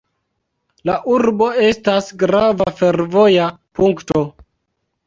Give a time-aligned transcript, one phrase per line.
[0.89, 4.27] La urbo estas grava fervoja punkto.